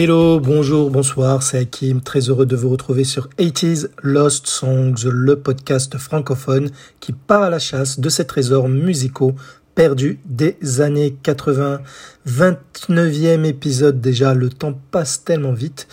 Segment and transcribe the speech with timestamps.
[0.00, 5.34] Hello, bonjour, bonsoir, c'est Hakim, très heureux de vous retrouver sur 80s Lost Songs, le
[5.34, 6.70] podcast francophone
[7.00, 9.34] qui part à la chasse de ces trésors musicaux
[9.74, 11.80] perdus des années 80.
[12.28, 15.88] 29e épisode déjà, le temps passe tellement vite.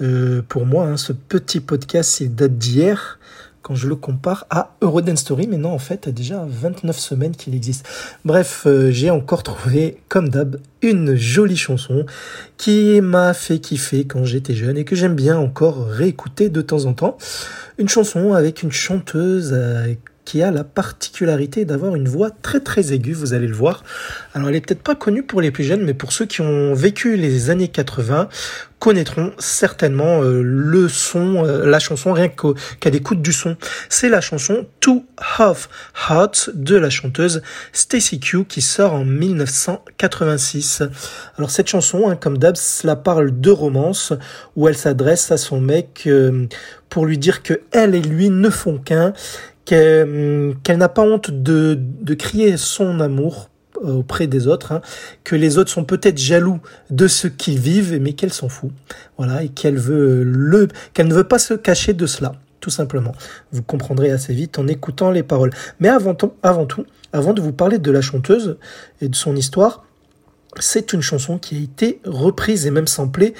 [0.00, 3.18] Euh, pour moi, hein, ce petit podcast, il date d'hier
[3.62, 7.54] quand je le compare à Eurodance Story, mais non, en fait, déjà 29 semaines qu'il
[7.54, 7.88] existe.
[8.24, 12.04] Bref, euh, j'ai encore trouvé, comme d'hab, une jolie chanson
[12.56, 16.86] qui m'a fait kiffer quand j'étais jeune et que j'aime bien encore réécouter de temps
[16.86, 17.16] en temps.
[17.78, 22.92] Une chanson avec une chanteuse euh, qui a la particularité d'avoir une voix très très
[22.92, 23.82] aiguë, vous allez le voir.
[24.34, 26.74] Alors elle est peut-être pas connue pour les plus jeunes, mais pour ceux qui ont
[26.74, 28.28] vécu les années 80,
[28.82, 33.56] connaîtront certainement euh, le son, euh, la chanson rien qu'à l'écoute du son.
[33.88, 35.04] C'est la chanson Two
[35.38, 35.68] Half
[36.10, 37.42] Hearts de la chanteuse
[37.72, 40.82] Stacy Q qui sort en 1986.
[41.38, 44.14] Alors cette chanson, hein, comme d'hab, cela parle de romance
[44.56, 46.48] où elle s'adresse à son mec euh,
[46.88, 49.12] pour lui dire que elle et lui ne font qu'un
[49.64, 53.48] qu'elle n'a pas honte de, de crier son amour
[53.84, 54.80] euh, auprès des autres, hein,
[55.24, 56.60] que les autres sont peut-être jaloux
[56.90, 58.70] de ce qu'ils vivent, mais qu'elle s'en fout,
[59.16, 63.12] voilà, et qu'elle veut le, qu'elle ne veut pas se cacher de cela, tout simplement.
[63.50, 65.50] Vous comprendrez assez vite en écoutant les paroles.
[65.80, 68.58] Mais avant avant tout, avant de vous parler de la chanteuse
[69.00, 69.84] et de son histoire,
[70.60, 73.34] c'est une chanson qui a été reprise et même samplée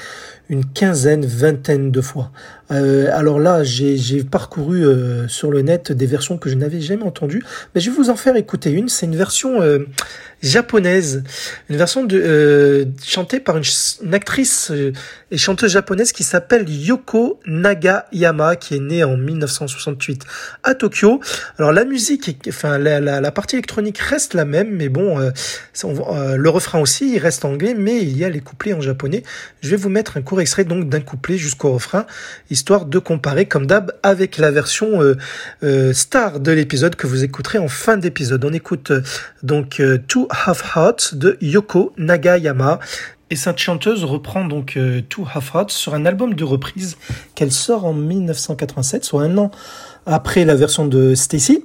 [0.49, 2.31] une quinzaine, vingtaine de fois.
[2.73, 7.03] Euh, alors là, j'ai parcouru euh, sur le net des versions que je n'avais jamais
[7.03, 7.43] entendues,
[7.75, 8.89] mais je vais vous en faire écouter une.
[8.89, 9.87] C'est une version euh,
[10.43, 11.23] japonaise,
[11.69, 12.07] une version
[13.05, 14.73] chantée par une, actrice
[15.31, 20.25] et chanteuse japonaise qui s'appelle Yoko Nagayama, qui est née en 1968
[20.63, 21.21] à Tokyo.
[21.59, 26.81] Alors la musique, enfin la, la, partie électronique reste la même, mais bon, le refrain
[26.81, 29.23] aussi, il reste anglais, mais il y a les couplets en japonais.
[29.61, 32.07] Je vais vous mettre un court extrait donc d'un couplet jusqu'au refrain,
[32.51, 35.17] histoire de comparer comme d'hab avec la version euh,
[35.63, 38.45] euh, star de l'épisode que vous écouterez en fin d'épisode.
[38.45, 39.03] On écoute euh,
[39.43, 42.79] donc Two Half Hearts de Yoko Nagayama.
[43.31, 46.99] Et cette chanteuse reprend donc Two Half Hearts sur un album de reprise
[47.35, 49.51] qu'elle sort en 1987, soit un an
[50.05, 51.65] après la version de Stacy.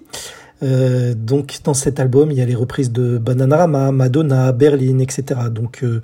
[0.63, 5.23] Euh, donc dans cet album, il y a les reprises de Bananarama, Madonna, Berlin, etc.
[5.51, 6.01] Donc euh,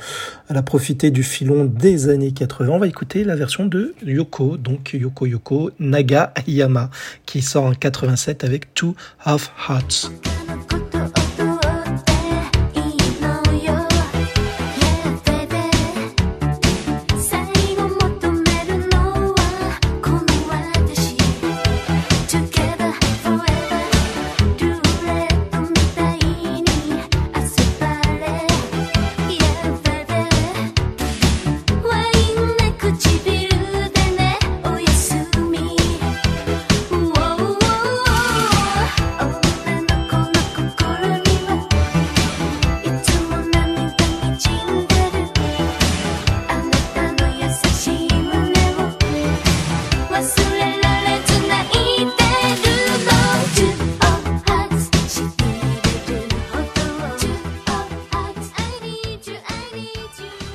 [0.49, 2.69] elle a profité du filon des années 80.
[2.69, 6.89] On va écouter la version de Yoko, donc Yoko Yoko Naga Yama,
[7.25, 10.32] qui sort en 87 avec Two Half Hearts.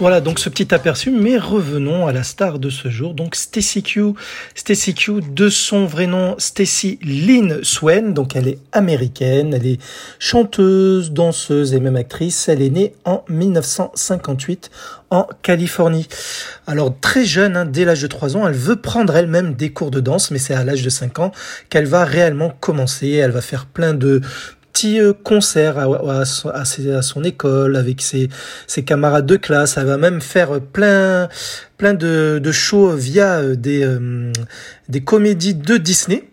[0.09, 3.83] Voilà donc ce petit aperçu, mais revenons à la star de ce jour, donc Stacy
[3.83, 4.15] Q.
[4.55, 9.79] Stacy Q, de son vrai nom, Stacy Lynn Swen, donc elle est américaine, elle est
[10.19, 12.49] chanteuse, danseuse et même actrice.
[12.49, 14.71] Elle est née en 1958
[15.11, 16.09] en Californie.
[16.67, 19.91] Alors très jeune, hein, dès l'âge de 3 ans, elle veut prendre elle-même des cours
[19.91, 21.33] de danse, mais c'est à l'âge de 5 ans
[21.69, 23.11] qu'elle va réellement commencer.
[23.11, 24.23] Elle va faire plein de
[24.87, 28.29] euh, concert à, son école avec ses,
[28.67, 29.77] ses, camarades de classe.
[29.77, 31.29] Elle va même faire plein,
[31.77, 34.33] plein de, de shows via euh, des, euh,
[34.89, 36.25] des comédies de Disney.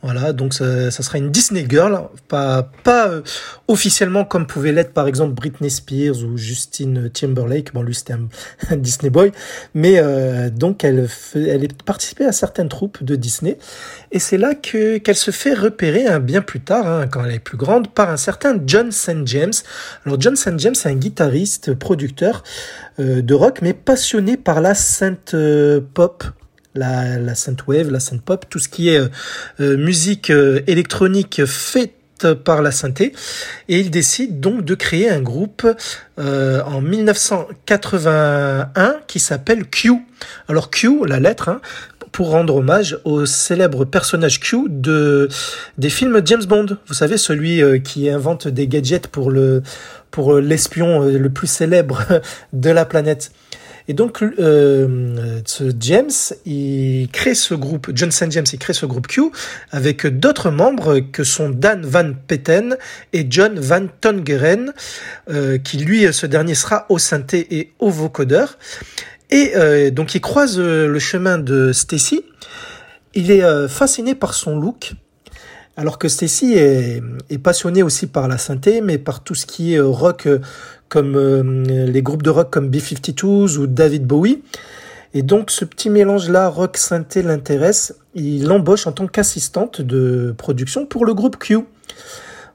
[0.00, 3.20] Voilà, donc ça, sera une Disney Girl, pas, euh,
[3.66, 7.74] officiellement comme pouvait l'être par exemple Britney Spears ou Justine Timberlake.
[7.74, 8.12] Bon, lui c'était
[8.70, 9.32] un, Disney Boy,
[9.74, 13.58] mais euh, donc elle, elle est participée à certaines troupes de Disney,
[14.12, 17.34] et c'est là que qu'elle se fait repérer hein, bien plus tard, hein, quand elle
[17.34, 19.26] est plus grande, par un certain John St.
[19.26, 19.52] James.
[20.06, 20.60] Alors John St.
[20.60, 22.44] James, c'est un guitariste, producteur
[23.00, 25.34] euh, de rock, mais passionné par la synth
[25.92, 26.24] pop
[26.78, 29.08] la, la synthwave, la synthpop, tout ce qui est euh,
[29.60, 31.92] euh, musique euh, électronique faite
[32.44, 33.12] par la synthé
[33.68, 35.64] et il décide donc de créer un groupe
[36.16, 39.92] en 1981 qui s'appelle Q.
[40.48, 41.60] Alors Q, la lettre, hein,
[42.10, 45.28] pour rendre hommage au célèbre personnage Q de
[45.78, 46.76] des films James Bond.
[46.88, 49.32] Vous savez celui qui invente des gadgets pour
[50.10, 52.02] pour l'espion le plus célèbre
[52.52, 53.30] de la planète.
[53.90, 55.40] Et donc, euh,
[55.80, 56.10] James,
[56.44, 59.22] il crée ce groupe, Johnson James, il crée ce groupe Q
[59.70, 62.76] avec d'autres membres que sont Dan Van Petten
[63.14, 64.74] et John Van Tongeren,
[65.30, 68.58] euh, qui lui, ce dernier sera au synthé et au vocodeur.
[69.30, 72.24] Et euh, donc, il croise le chemin de Stacy.
[73.14, 74.92] Il est fasciné par son look,
[75.78, 77.00] alors que Stacy est,
[77.40, 80.28] passionnée aussi par la synthé, mais par tout ce qui est rock
[80.88, 84.42] comme euh, les groupes de rock comme B-52s ou David Bowie.
[85.14, 87.94] Et donc ce petit mélange-là, rock synthé, l'intéresse.
[88.16, 91.58] Il l'embauche en tant qu'assistante de production pour le groupe Q.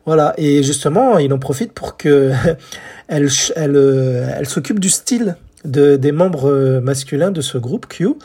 [0.05, 2.33] Voilà, et justement, il en profite pour que
[3.07, 7.87] elle, elle, euh, elle s'occupe du style de, des membres euh, masculins de ce groupe
[7.87, 8.15] Q,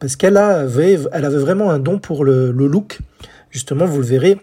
[0.00, 2.98] parce qu'elle avait, elle avait vraiment un don pour le look.
[3.50, 4.38] Justement, vous le verrez,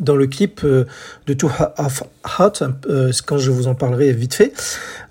[0.00, 0.84] dans le clip euh,
[1.26, 2.52] de Too Hot,
[2.86, 4.52] euh, quand je vous en parlerai vite fait.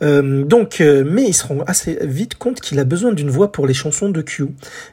[0.02, 3.68] Euh, donc, mais il se rend assez vite compte qu'il a besoin d'une voix pour
[3.68, 4.48] les chansons de Q.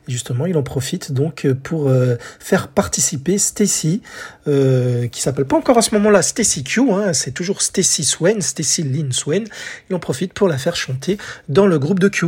[0.06, 1.90] Justement, il en profite donc pour
[2.38, 4.02] faire participer Stacy,
[4.44, 8.82] qui s'appelle pas encore à ce moment-là Stacy Q, hein, c'est toujours Stacy Swain, Stacy
[8.82, 9.44] Lynn Swain.
[9.88, 12.26] Il en profite pour la faire chanter dans le groupe de Q.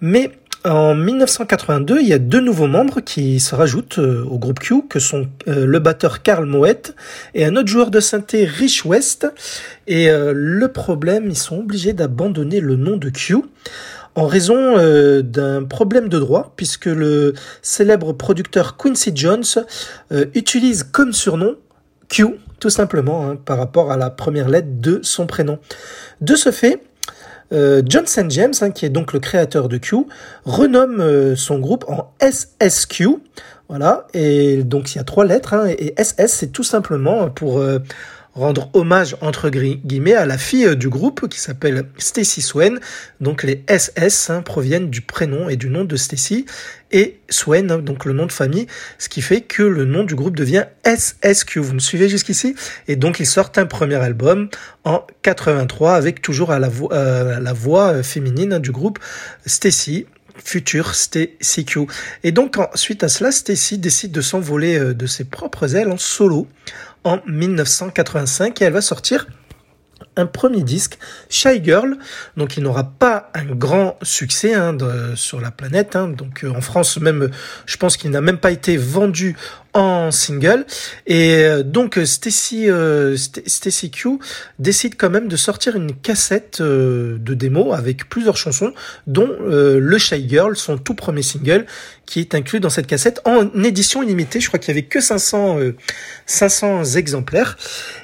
[0.00, 0.32] Mais
[0.64, 4.86] en 1982, il y a deux nouveaux membres qui se rajoutent euh, au groupe Q,
[4.88, 6.94] que sont euh, le batteur Carl Moet
[7.34, 9.26] et un autre joueur de synthé Rich West.
[9.86, 13.36] Et euh, le problème, ils sont obligés d'abandonner le nom de Q
[14.16, 14.76] en raison
[15.24, 19.42] d'un problème de droit, puisque le célèbre producteur Quincy Jones
[20.34, 21.56] utilise comme surnom
[22.08, 22.26] Q,
[22.60, 25.58] tout simplement, hein, par rapport à la première lettre de son prénom.
[26.20, 26.80] De ce fait,
[27.52, 29.96] euh, Johnson James, hein, qui est donc le créateur de Q,
[30.44, 33.08] renomme euh, son groupe en SSQ.
[33.68, 37.58] Voilà, et donc il y a trois lettres, hein, et SS c'est tout simplement pour
[37.58, 37.78] euh,
[38.34, 42.76] rendre hommage entre guillemets à la fille du groupe qui s'appelle Stacy Swain.
[43.20, 46.46] Donc les SS hein, proviennent du prénom et du nom de Stacy
[46.90, 48.66] et Swain, hein, donc le nom de famille,
[48.98, 51.60] ce qui fait que le nom du groupe devient SSQ.
[51.60, 52.54] Vous me suivez jusqu'ici?
[52.88, 54.48] Et donc ils sortent un premier album
[54.84, 58.98] en 83 avec toujours à la, voix, euh, voix euh, féminine hein, du groupe
[59.46, 60.06] Stacy
[60.42, 61.86] future Stacy Q.
[62.24, 65.96] Et donc, suite à cela, Stacy décide de s'envoler euh, de ses propres ailes en
[65.96, 66.48] solo
[67.04, 69.26] en 1985 et elle va sortir
[70.16, 70.98] un premier disque,
[71.28, 71.96] Shy Girl.
[72.36, 74.76] Donc il n'aura pas un grand succès hein,
[75.14, 75.96] sur la planète.
[75.96, 76.08] Hein.
[76.08, 77.30] Donc euh, en France même,
[77.66, 79.36] je pense qu'il n'a même pas été vendu
[79.74, 80.64] en single.
[81.06, 84.18] Et euh, donc Stacy, euh, Stacy Q
[84.58, 88.72] décide quand même de sortir une cassette euh, de démo avec plusieurs chansons,
[89.06, 91.66] dont le Shy Girl, son tout premier single,
[92.06, 94.40] qui est inclus dans cette cassette en édition limitée.
[94.40, 95.58] Je crois qu'il y avait que 500,
[96.26, 97.56] 500 exemplaires.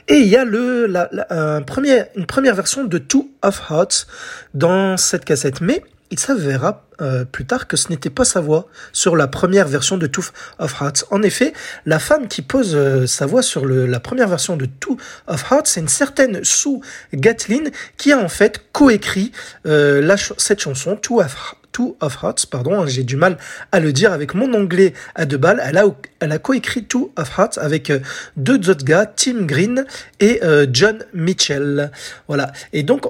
[0.08, 4.06] Et il y a le, la, un premier, une première version de Two of Hearts
[4.54, 5.60] dans cette cassette.
[5.60, 9.68] Mais il s'avérera euh, plus tard que ce n'était pas sa voix sur la première
[9.68, 10.24] version de Two
[10.58, 11.04] of Hearts.
[11.10, 11.52] En effet,
[11.86, 14.96] la femme qui pose euh, sa voix sur le, la première version de Two
[15.28, 16.80] of Hearts, c'est une certaine Sue
[17.14, 17.64] Gatlin
[17.96, 19.32] qui a en fait coécrit
[19.66, 23.38] euh, cette chanson Two of Two of Hearts, pardon, hein, j'ai du mal
[23.70, 25.62] à le dire avec mon anglais à deux balles.
[25.64, 25.84] Elle a,
[26.18, 28.00] elle a coécrit Two of Hearts avec euh,
[28.36, 29.86] deux autres gars, Tim Green
[30.18, 30.40] et
[30.72, 31.92] John Mitchell.
[32.26, 32.52] Voilà.
[32.72, 33.06] Et donc,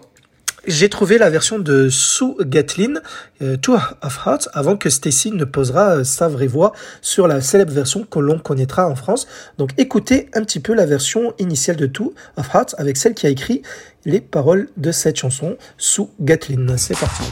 [0.66, 3.00] j'ai trouvé la version de Sue Gatlin,
[3.42, 7.40] euh, Two of Hearts, avant que Stacy ne posera euh, sa vraie voix sur la
[7.40, 9.26] célèbre version que l'on connaîtra en France.
[9.58, 13.26] Donc écoutez un petit peu la version initiale de Two of Hearts avec celle qui
[13.26, 13.62] a écrit
[14.04, 16.76] les paroles de cette chanson, Sue Gatlin.
[16.76, 17.22] C'est parti.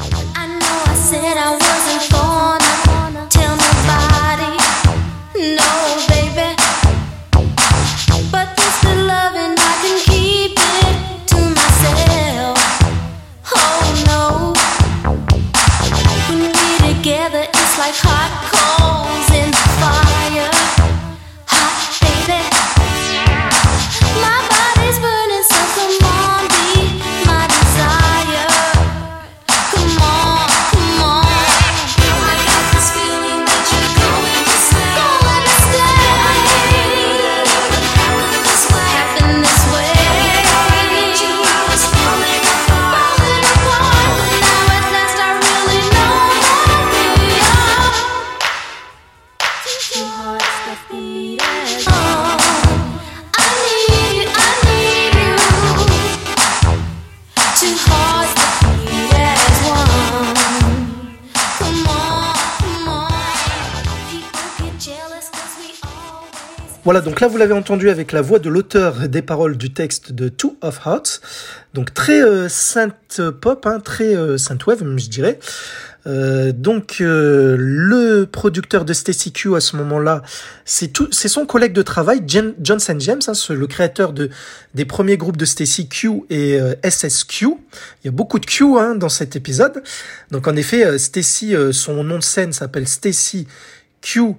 [66.88, 70.12] Voilà, donc là vous l'avez entendu avec la voix de l'auteur des paroles du texte
[70.12, 71.20] de Two of Hearts,
[71.74, 75.38] donc très euh, sainte pop, hein, très euh, sainte wave, je dirais.
[76.06, 80.22] Euh, donc euh, le producteur de Stacy Q à ce moment-là,
[80.64, 84.30] c'est tout, c'est son collègue de travail, Jen, Johnson James, hein, le créateur de
[84.72, 87.48] des premiers groupes de Stacy Q et euh, SSQ.
[88.02, 89.82] Il y a beaucoup de Q hein, dans cet épisode.
[90.30, 93.46] Donc en effet, Stacy, son nom de scène s'appelle Stacy
[94.00, 94.36] Q.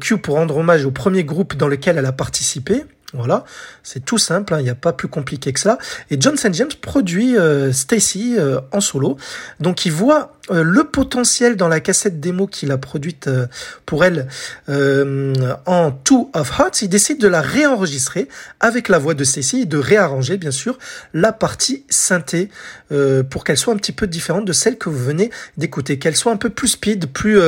[0.00, 2.84] Q pour rendre hommage au premier groupe dans lequel elle a participé.
[3.14, 3.44] Voilà,
[3.84, 5.78] c'est tout simple, hein, il n'y a pas plus compliqué que ça.
[6.10, 9.16] Et Johnson James produit euh, Stacy euh, en solo,
[9.60, 13.46] donc il voit euh, le potentiel dans la cassette démo qu'il a produite euh,
[13.86, 14.26] pour elle
[14.66, 16.82] en Two of Hearts.
[16.82, 18.28] Il décide de la réenregistrer
[18.58, 20.76] avec la voix de Stacy et de réarranger bien sûr
[21.12, 22.48] la partie synthé
[23.30, 26.32] pour qu'elle soit un petit peu différente de celle que vous venez d'écouter, qu'elle soit
[26.32, 27.38] un peu plus speed, plus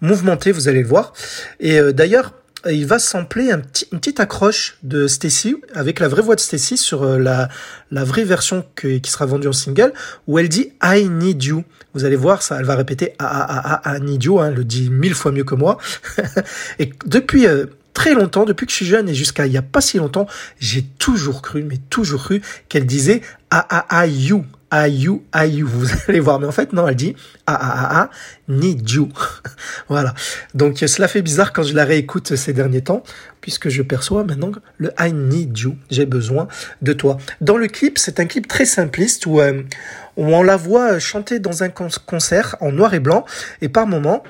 [0.00, 1.12] mouvementée, vous allez le voir.
[1.60, 2.32] Et d'ailleurs
[2.70, 6.40] il va sampler un petit, une petite accroche de Stacy avec la vraie voix de
[6.40, 9.92] Stacy sur euh, la, vraie version qui sera vendue en single
[10.26, 11.64] où elle dit I need you.
[11.94, 14.64] Vous allez voir ça, elle va répéter I, I, I, need you, hein, elle le
[14.64, 15.78] dit mille fois mieux que moi.
[16.78, 19.62] et depuis euh, très longtemps, depuis que je suis jeune et jusqu'à il y a
[19.62, 20.26] pas si longtemps,
[20.58, 24.44] j'ai toujours cru, mais toujours cru qu'elle disait I, I, I, you.
[24.70, 26.40] Ayu, ayu, vous allez voir.
[26.40, 27.14] Mais en fait, non, elle dit
[27.46, 28.10] ah ah ah
[28.48, 29.08] need you.
[29.88, 30.14] voilà.
[30.54, 33.02] Donc cela fait bizarre quand je la réécoute ces derniers temps,
[33.40, 35.76] puisque je perçois maintenant le I need you.
[35.90, 36.48] J'ai besoin
[36.82, 37.18] de toi.
[37.40, 39.62] Dans le clip, c'est un clip très simpliste où, euh,
[40.16, 43.24] où on la voit chanter dans un concert en noir et blanc,
[43.62, 44.24] et par moments,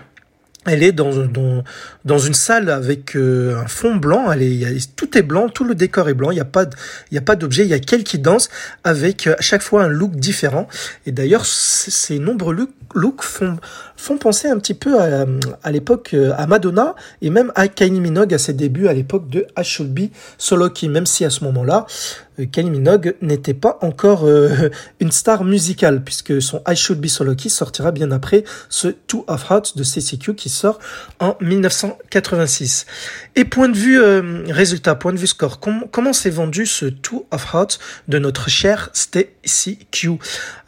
[0.67, 1.13] elle est dans,
[2.19, 4.31] une salle avec euh, un fond blanc.
[4.33, 6.31] Elle est, tout est blanc, tout le décor est blanc.
[6.31, 6.65] Il n'y a pas,
[7.11, 7.65] il y a pas d'objet.
[7.65, 8.49] Il y a quelqu'un qui danse
[8.85, 10.69] avec euh, à chaque fois un look différent.
[11.07, 13.59] Et d'ailleurs, ces nombreux looks font,
[13.97, 18.35] font penser un petit peu à, l'époque euh, à Madonna et même à Kylie Minogue
[18.35, 21.45] à ses débuts à l'époque de I Should Be Solo Qui, même si à ce
[21.45, 21.87] moment-là,
[22.38, 27.07] euh, Kylie Minogue n'était pas encore euh, une star musicale puisque son I Should Be
[27.07, 30.79] Solo Key sortira bien après ce Two of Hearts de CCQ qui sort
[31.19, 32.87] en 1986.
[33.35, 34.00] Et point de vue
[34.50, 38.91] résultat, point de vue score, comment s'est vendu ce Two of Hearts de notre cher
[38.93, 40.19] Stacy Q?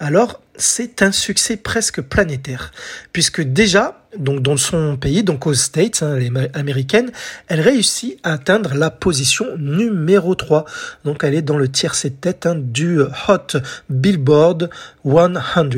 [0.00, 2.72] Alors, c'est un succès presque planétaire,
[3.12, 7.10] puisque déjà, donc dans son pays, donc aux States, hein, les américaines,
[7.46, 10.64] elle réussit à atteindre la position numéro 3.
[11.04, 14.70] Donc elle est dans le tiercé tête hein, du Hot Billboard
[15.04, 15.68] 100, hein,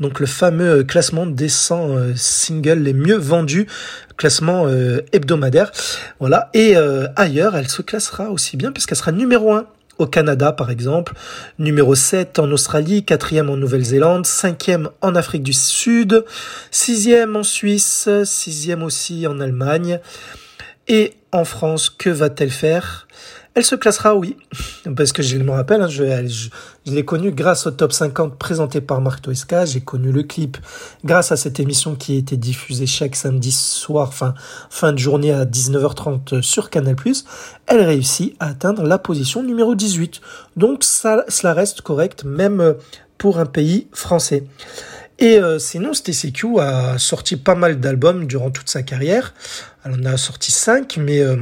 [0.00, 3.66] donc le fameux classement des 100 euh, singles les mieux vendus,
[4.16, 5.72] classement euh, hebdomadaire.
[6.20, 6.50] Voilà.
[6.54, 9.66] Et euh, ailleurs, elle se classera aussi bien puisqu'elle sera numéro 1
[9.98, 11.14] au Canada par exemple,
[11.58, 16.24] numéro 7 en Australie, quatrième en Nouvelle-Zélande, cinquième en Afrique du Sud,
[16.70, 20.00] sixième en Suisse, sixième aussi en Allemagne.
[20.88, 23.08] Et en France, que va-t-elle faire?
[23.54, 24.36] Elle se classera, oui,
[24.96, 26.48] parce que je me rappelle, hein, je,
[26.86, 29.64] l'ai connue grâce au top 50 présenté par Marc Toesca.
[29.64, 30.56] J'ai connu le clip
[31.04, 34.34] grâce à cette émission qui était diffusée chaque samedi soir, fin,
[34.70, 36.96] fin de journée à 19h30 sur Canal+.
[37.66, 40.20] Elle réussit à atteindre la position numéro 18.
[40.56, 42.74] Donc ça, cela reste correct, même
[43.18, 44.44] pour un pays français.
[45.20, 49.32] Et euh, sinon, Stacy a sorti pas mal d'albums durant toute sa carrière.
[49.84, 51.20] Elle en a sorti 5, mais...
[51.20, 51.36] Euh,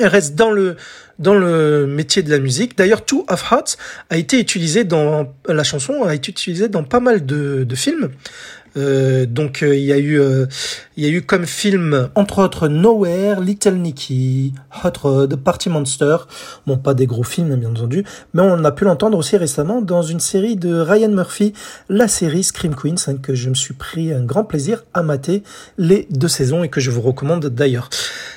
[0.00, 0.76] elle reste dans le
[1.18, 2.76] dans le métier de la musique.
[2.76, 3.76] D'ailleurs, Two of Hearts
[4.10, 8.10] a été utilisé dans la chanson a été utilisée dans pas mal de, de films.
[8.76, 10.46] Euh, donc euh, il y a eu euh,
[10.96, 14.52] il y a eu comme film entre autres Nowhere, Little Nicky,
[14.82, 16.16] Hot Rod, Party Monster.
[16.66, 20.02] Bon pas des gros films bien entendu, mais on a pu l'entendre aussi récemment dans
[20.02, 21.52] une série de Ryan Murphy,
[21.88, 25.42] la série Scream Queens hein, que je me suis pris un grand plaisir à mater
[25.78, 27.90] les deux saisons et que je vous recommande d'ailleurs.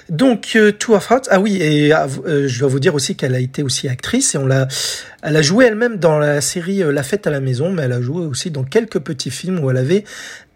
[0.09, 1.91] Donc Two of Hearts, ah oui et
[2.25, 4.67] je dois vous dire aussi qu'elle a été aussi actrice et on l'a
[5.23, 8.01] elle a joué elle-même dans la série La fête à la maison, mais elle a
[8.01, 10.03] joué aussi dans quelques petits films où elle avait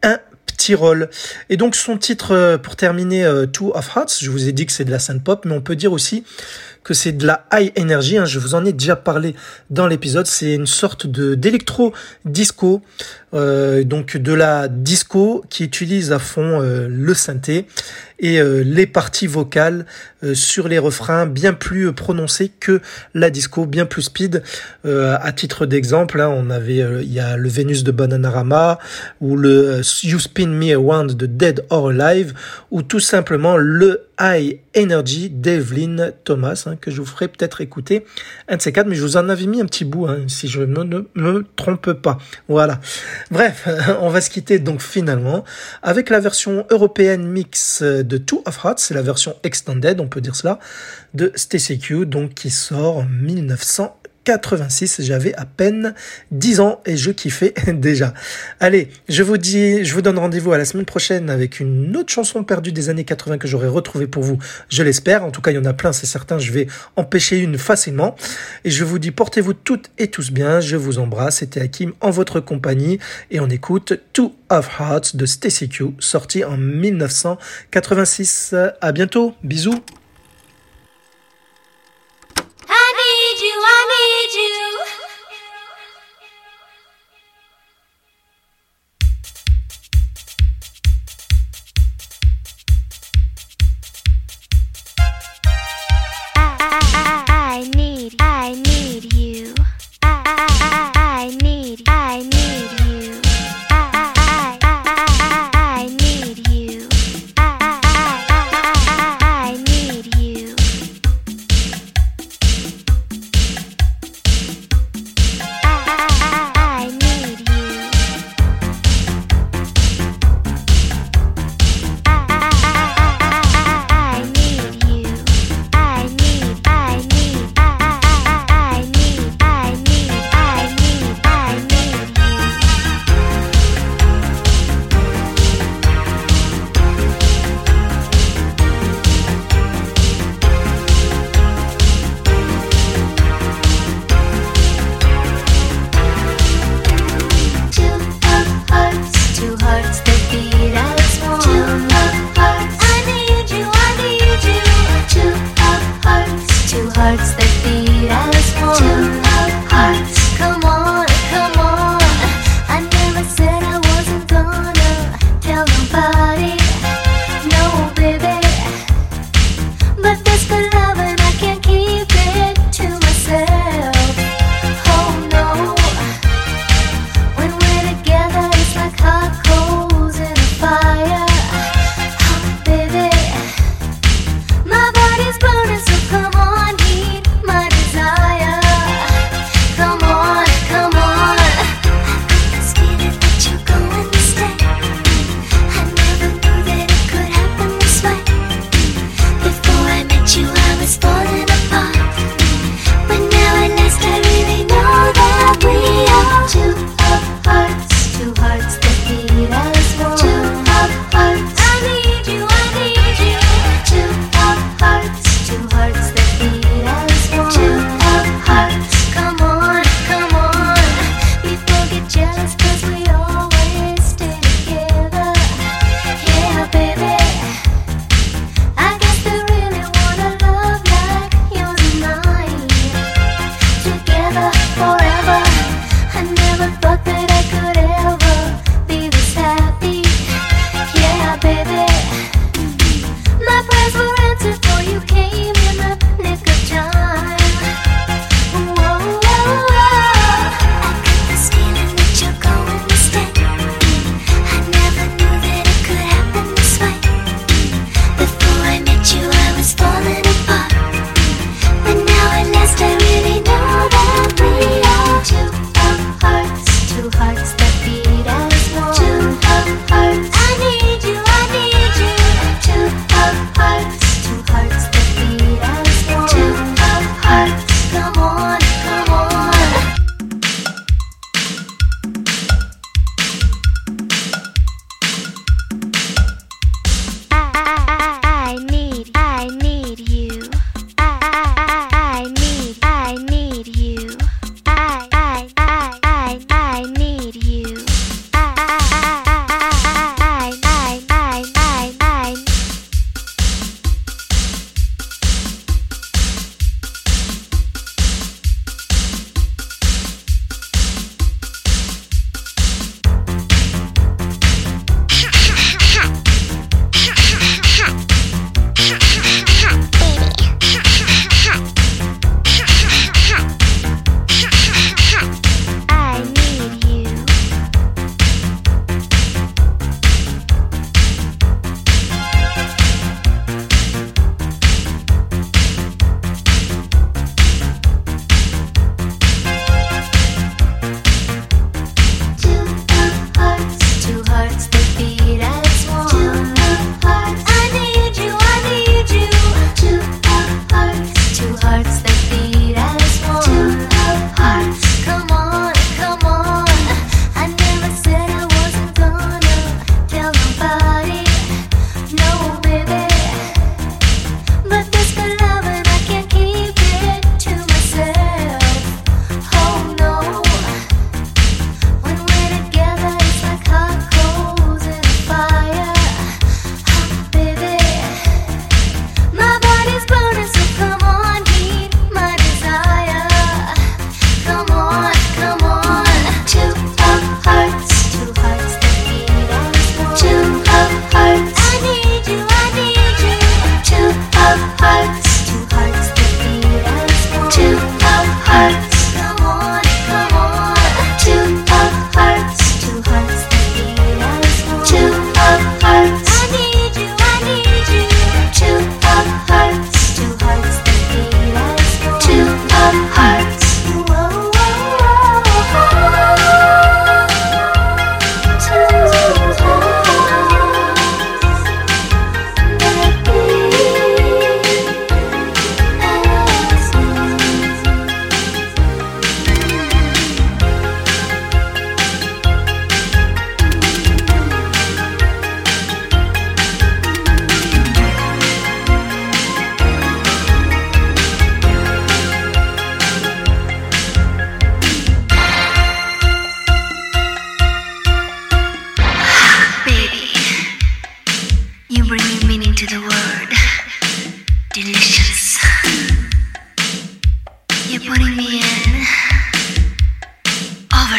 [0.03, 1.10] un petit rôle.
[1.50, 4.65] Et donc son titre euh, pour terminer, euh, Two of Hearts, je vous ai dit
[4.65, 6.24] que c'est de la synth pop, mais on peut dire aussi
[6.84, 8.18] que c'est de la high energy.
[8.18, 9.36] Hein, je vous en ai déjà parlé
[9.70, 10.26] dans l'épisode.
[10.26, 11.94] C'est une sorte de d'électro
[12.26, 12.82] disco,
[13.34, 17.68] euh, donc de la disco qui utilise à fond le synthé
[18.22, 19.86] et euh, les parties vocales
[20.24, 22.80] euh, sur les refrains bien plus prononcées que
[23.14, 24.44] la disco, bien plus speed.
[24.86, 28.80] Euh, à titre d'exemple, hein, on avait il y a le Vénus de Bananarama
[29.20, 32.34] ou le You Spin Me Around de Dead or Alive
[32.70, 38.06] ou tout simplement le High Energy d'Evelyn Thomas, hein, que je vous ferai peut-être écouter
[38.48, 40.48] un de ces quatre, mais je vous en avais mis un petit bout, hein, si
[40.48, 42.20] je ne me trompe pas.
[42.48, 42.80] Voilà.
[43.32, 43.68] Bref,
[44.01, 45.44] on va se quitter donc finalement
[45.82, 50.22] avec la version européenne mix de Two of Hearts, c'est la version extended, on peut
[50.22, 50.60] dire cela,
[51.16, 55.94] de Stacy Q, donc qui sort en 1900 86, j'avais à peine
[56.32, 58.13] 10 ans et je kiffais déjà.
[58.60, 62.12] Allez, je vous dis, je vous donne rendez-vous à la semaine prochaine avec une autre
[62.12, 64.38] chanson perdue des années 80 que j'aurai retrouvée pour vous,
[64.70, 65.24] je l'espère.
[65.25, 68.16] En tout cas, il y en a plein, c'est certain, je vais empêcher une facilement.
[68.63, 72.12] Et je vous dis, portez-vous toutes et tous bien, je vous embrasse, c'était Hakim en
[72.12, 73.00] votre compagnie
[73.32, 78.56] et on écoute Two of Hearts de Stacy Q, sorti en 1986.
[78.82, 79.82] À bientôt, bisous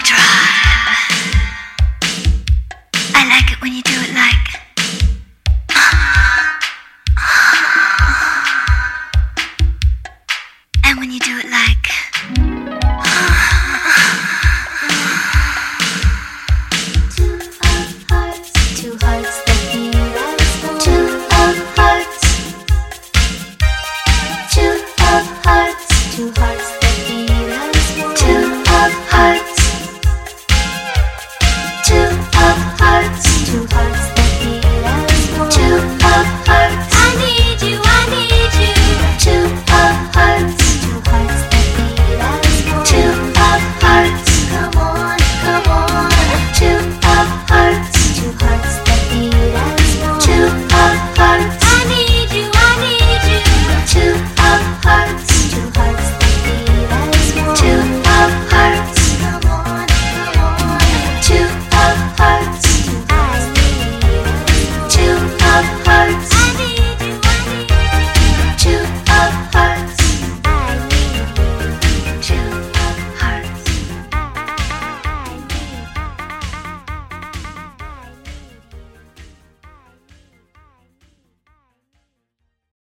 [0.04, 0.61] too hard.